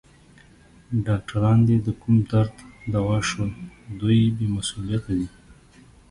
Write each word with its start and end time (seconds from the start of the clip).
ډاکټران 1.05 1.57
دي 1.67 1.77
د 1.81 1.87
کوم 2.01 2.15
درد 2.31 2.55
دوا 2.93 3.17
شول؟ 3.29 3.51
دوی 3.99 4.19
بې 4.37 4.47
مسؤلیته 4.55 5.11
دي. 5.19 5.27